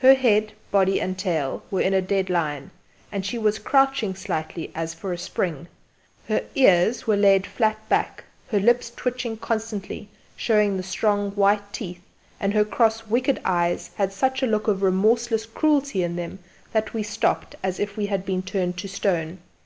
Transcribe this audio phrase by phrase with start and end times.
[0.00, 2.70] Her head, body and tail were in a dead line,
[3.10, 5.68] and she was crouching slightly as for a spring;
[6.28, 12.02] her ears were laid flat back, her lips twitching constantly, showing the strong white teeth,
[12.38, 16.40] and her cross wicked eyes had such a look of remorseless cruelty in them
[16.74, 19.38] that we stopped as if we had been turned to stone.